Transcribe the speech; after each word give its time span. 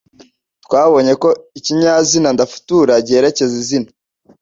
Twabonye 0.65 1.13
ko 1.21 1.29
ikinyazina 1.59 2.29
ndafutura 2.35 2.93
giherekeza 3.05 3.53
izina 3.61 3.89